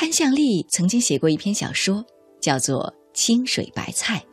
[0.00, 2.04] 潘向丽曾经写过一篇小说，
[2.40, 4.24] 叫做《清水白菜》。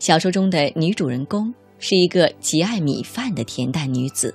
[0.00, 4.34] 小说中的女主人公是一个极爱米饭的恬淡女子，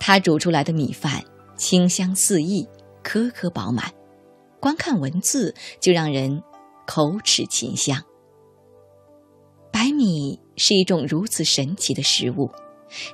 [0.00, 1.22] 她煮出来的米饭
[1.56, 2.66] 清香四溢，
[3.04, 3.88] 颗颗饱满，
[4.58, 6.42] 光看文字就让人
[6.84, 8.02] 口齿清香。
[9.70, 12.50] 白米是一种如此神奇的食物，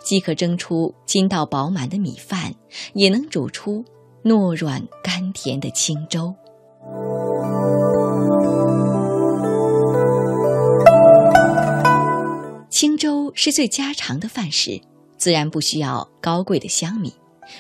[0.03, 2.55] 既可蒸出筋道饱满的米饭，
[2.95, 3.85] 也能煮出
[4.25, 6.35] 糯软甘甜的清粥。
[12.71, 14.81] 清粥是最家常的饭食，
[15.17, 17.13] 自然不需要高贵的香米，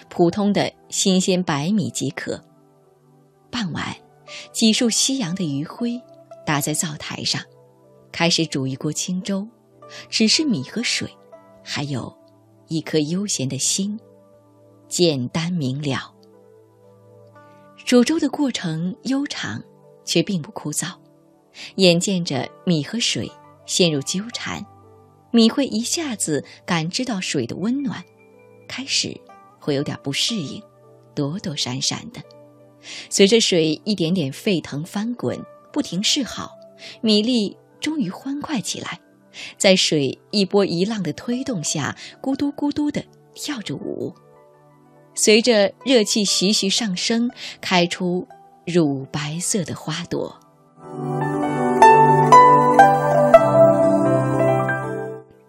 [0.08, 2.42] 普通的新鲜白米即可。
[3.50, 3.96] 傍晚，
[4.52, 6.00] 几束夕阳的余晖
[6.44, 7.40] 打在灶台上。
[8.12, 9.46] 开始煮一锅清粥，
[10.08, 11.08] 只是米和水，
[11.64, 12.16] 还有
[12.68, 13.98] 一颗悠闲的心，
[14.88, 16.13] 简单明了。
[17.84, 19.62] 煮粥的过程悠长，
[20.04, 20.92] 却并不枯燥。
[21.76, 23.30] 眼见着米和水
[23.66, 24.64] 陷入纠缠，
[25.30, 28.02] 米会一下子感知到水的温暖，
[28.66, 29.20] 开始
[29.60, 30.62] 会有点不适应，
[31.14, 32.22] 躲躲闪闪的。
[33.10, 35.38] 随着水一点点沸腾翻滚，
[35.70, 36.52] 不停示好，
[37.02, 37.56] 米粒。
[37.80, 38.98] 终于欢快起来，
[39.58, 44.14] 在水一波一浪的推动下，咕嘟咕嘟地跳着舞。
[45.14, 48.26] 随着热气徐徐上升，开出
[48.66, 50.38] 乳白色的花朵。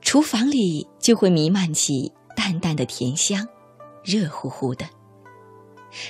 [0.02, 3.48] 厨房里就会弥漫起淡淡的甜香，
[4.04, 4.86] 热乎乎的。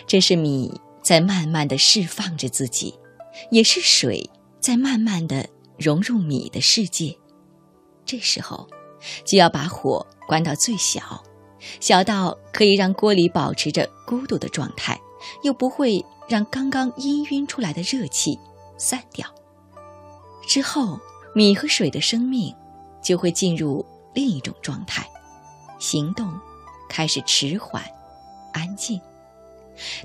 [0.05, 2.93] 这是米在慢慢的释放着自己，
[3.51, 5.47] 也是水在慢慢的。
[5.77, 7.13] 融入米的世界，
[8.05, 8.65] 这时候
[9.25, 11.21] 就要把火关到最小，
[11.79, 14.99] 小到可以让锅里保持着咕嘟的状态，
[15.43, 18.39] 又不会让刚刚氤氲出来的热气
[18.77, 19.27] 散掉。
[20.47, 20.99] 之后，
[21.33, 22.53] 米和水的生命
[23.03, 25.07] 就会进入另一种状态，
[25.79, 26.31] 行动
[26.87, 27.83] 开始迟缓、
[28.53, 28.99] 安静。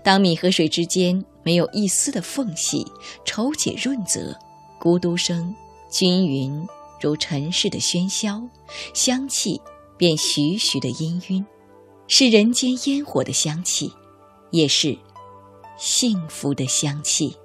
[0.02, 2.84] 当米和水之间没有一丝的缝隙，
[3.24, 4.36] 稠且润泽。
[4.80, 5.54] 咕嘟声
[5.90, 6.66] 均匀
[7.00, 8.42] 如尘世的喧嚣，
[8.94, 9.60] 香气
[9.98, 11.44] 便徐徐的氤氲，
[12.12, 13.92] 是人间烟火的香气，
[14.50, 14.98] 也是
[15.78, 17.36] 幸福的香气。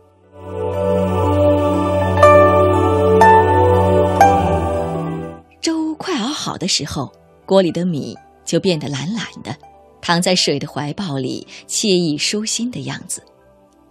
[5.61, 7.11] 粥快熬好的时候，
[7.45, 9.55] 锅里的米就变得懒懒的，
[10.01, 13.23] 躺在水的怀抱里，惬意舒心的样子。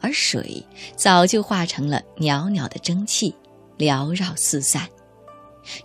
[0.00, 0.60] 而水
[0.96, 3.32] 早就化成了袅袅的蒸汽，
[3.78, 4.88] 缭绕四散，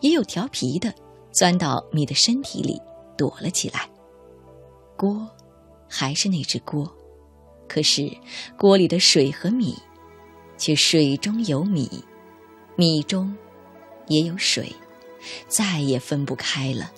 [0.01, 0.91] 也有调皮的
[1.31, 2.81] 钻到米的身体里
[3.15, 3.88] 躲了起来。
[4.99, 5.25] 锅
[5.87, 6.93] 还是那只锅，
[7.69, 8.11] 可是
[8.57, 9.77] 锅里的水和米，
[10.57, 12.03] 却水中有米，
[12.75, 13.33] 米中
[14.07, 14.75] 也有水，
[15.47, 16.91] 再也分不开了。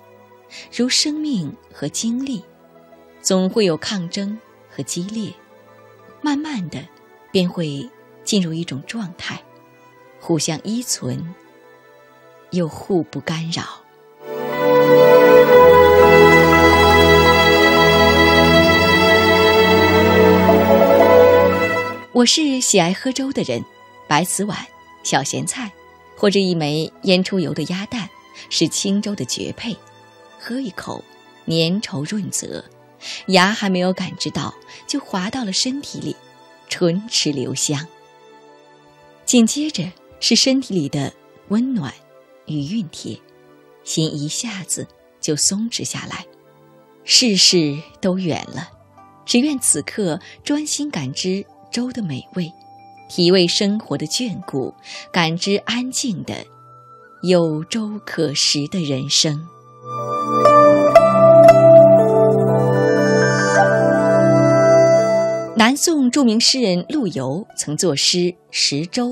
[0.75, 2.43] 如生命和经历，
[3.21, 4.35] 总会有抗争
[4.67, 5.31] 和激烈，
[6.23, 6.83] 慢慢的。
[7.31, 7.89] 便会
[8.25, 9.41] 进入一种状态，
[10.19, 11.33] 互相依存，
[12.49, 13.63] 又互不干扰。
[22.21, 23.65] 我是喜爱喝粥的人，
[24.07, 24.67] 白瓷碗、
[25.01, 25.71] 小咸菜，
[26.15, 28.07] 或者一枚腌出油的鸭蛋，
[28.47, 29.75] 是清粥的绝配。
[30.39, 31.03] 喝一口，
[31.47, 32.63] 粘稠润泽，
[33.25, 34.53] 牙还没有感知到，
[34.85, 36.15] 就滑到了身体里。
[36.69, 37.87] 唇齿留香，
[39.25, 41.11] 紧接着是身体里的
[41.47, 41.91] 温暖
[42.45, 43.19] 与熨帖，
[43.83, 44.87] 心一下子
[45.19, 46.27] 就松弛下来。
[47.03, 48.69] 世事都远了，
[49.25, 52.51] 只愿此刻专心感知粥的美味，
[53.09, 54.73] 体味生活的眷顾，
[55.11, 56.35] 感知安静的
[57.23, 59.47] 有粥可食的人生。
[65.55, 68.17] 南宋著名诗人陆游曾作诗
[68.49, 69.09] 《食粥》：“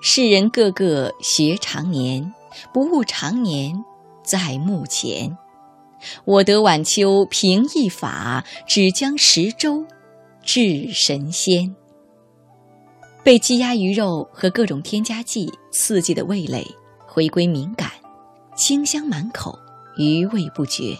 [0.00, 2.32] 世人个个学长年，
[2.72, 3.84] 不误长年
[4.24, 5.36] 在目前。
[6.24, 9.84] 我得晚秋平易法，只将食粥
[10.46, 11.76] 治神仙。”
[13.22, 16.66] 被鸡鸭鱼肉和各种添加剂刺激的味蕾
[17.06, 17.90] 回归敏感，
[18.56, 19.58] 清香满口，
[19.98, 20.96] 余味不绝。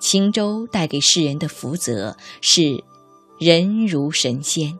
[0.00, 2.82] 清粥带给世人的福泽是。
[3.38, 4.78] 人如神仙。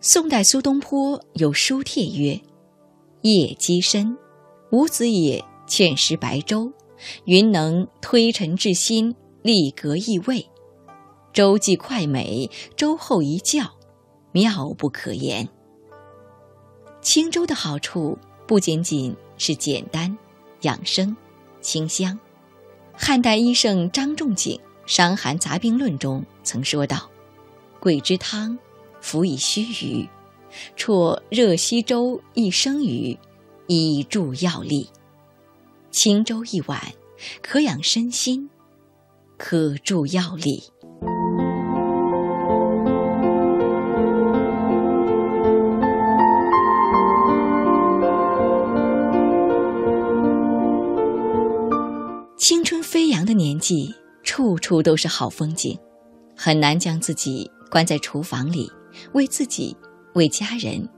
[0.00, 2.40] 宋代苏东坡有书帖曰
[3.20, 4.16] ：“夜鸡深，
[4.70, 6.72] 吾子也劝食白粥，
[7.26, 10.48] 云能推陈至新，立格异味。
[11.32, 13.66] 粥既快美，粥后一觉，
[14.32, 15.48] 妙不可言。
[17.00, 20.16] 清粥的好处不仅仅是简单、
[20.60, 21.16] 养生、
[21.62, 22.18] 清香。
[22.92, 27.10] 汉代医圣张仲景《伤寒杂病论》中曾说道
[27.80, 28.58] ：“桂枝汤，
[29.00, 30.06] 服以须臾，
[30.76, 33.18] 啜热稀粥一升余，
[33.68, 34.86] 以助药力。
[35.90, 36.78] 清粥一碗，
[37.40, 38.50] 可养身心，
[39.38, 40.62] 可助药力。”
[53.62, 53.94] 扬的年纪，
[54.24, 55.78] 处处都是好风景，
[56.36, 58.70] 很难将自己关在厨房里，
[59.14, 59.76] 为自己、
[60.14, 60.88] 为家人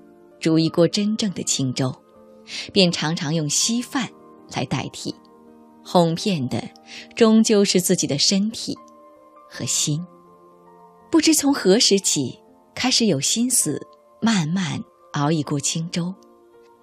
[0.41, 1.95] 煮一锅真正的清粥，
[2.73, 4.09] 便常常用稀饭
[4.55, 5.15] 来代替，
[5.85, 6.63] 哄骗的
[7.15, 8.77] 终究是自己的身体
[9.51, 10.05] 和心。
[11.11, 12.39] 不知从何时起，
[12.75, 13.81] 开始有心思
[14.21, 14.83] 慢慢
[15.13, 16.13] 熬一锅清粥，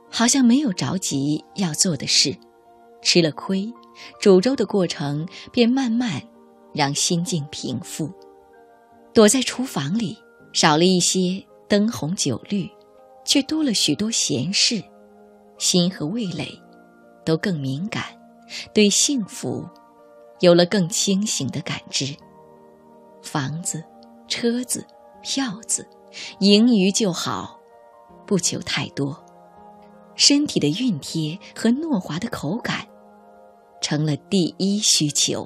[0.10, 2.36] 好像没有着急要做的事，
[3.02, 3.72] 吃了亏。
[4.20, 6.22] 煮粥的过程便慢慢
[6.74, 8.12] 让心境平复，
[9.14, 10.18] 躲在厨房里，
[10.54, 12.70] 少了一些灯红酒绿，
[13.26, 14.82] 却多了许多闲事，
[15.58, 16.48] 心和味蕾
[17.26, 18.04] 都更敏感，
[18.74, 19.68] 对幸福
[20.40, 22.16] 有了更清醒的感知。
[23.22, 23.84] 房子、
[24.28, 24.86] 车子、
[25.22, 25.88] 票子，
[26.40, 27.60] 盈余就好，
[28.26, 29.16] 不求太多。
[30.16, 32.88] 身体的熨贴和糯滑的口感。
[33.82, 35.46] 成了第一需求。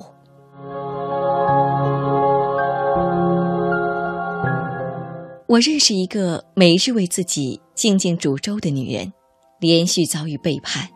[5.48, 9.12] 我认识一个每日为自己静静煮粥的女人，
[9.60, 10.88] 连续遭遇背叛、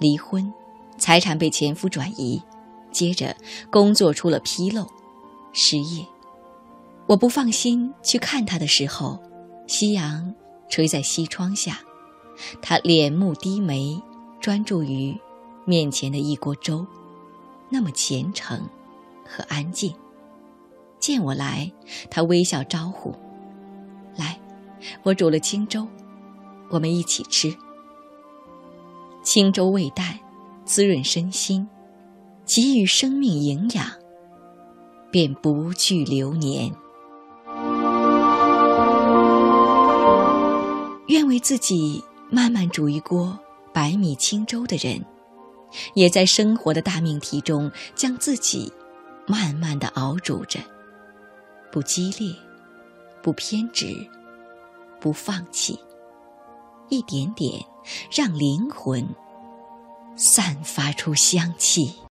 [0.00, 0.52] 离婚、
[0.96, 2.42] 财产被前夫转移，
[2.90, 3.36] 接着
[3.70, 4.86] 工作出了纰漏，
[5.52, 6.04] 失业。
[7.06, 9.18] 我不放心去看她的时候，
[9.66, 10.34] 夕阳
[10.68, 11.78] 垂在西窗下，
[12.60, 14.02] 她脸目低眉，
[14.40, 15.16] 专注于。
[15.68, 16.86] 面前的一锅粥，
[17.68, 18.58] 那么虔诚
[19.22, 19.94] 和安静。
[20.98, 21.70] 见我来，
[22.10, 23.14] 他微笑招呼
[24.16, 24.40] ：“来，
[25.02, 25.86] 我煮了清粥，
[26.70, 27.54] 我们一起吃。
[29.22, 30.18] 清粥味淡，
[30.64, 31.68] 滋润身心，
[32.46, 33.86] 给予生命营养，
[35.10, 36.72] 便不惧流年。
[41.08, 43.38] 愿为自己慢慢煮一锅
[43.74, 45.04] 白米清粥的人。”
[45.94, 48.72] 也在生活的大命题中，将自己
[49.26, 50.60] 慢慢的熬煮着，
[51.70, 52.34] 不激烈，
[53.22, 53.94] 不偏执，
[55.00, 55.78] 不放弃，
[56.88, 57.62] 一点点
[58.10, 59.06] 让灵魂
[60.16, 61.98] 散发出香气。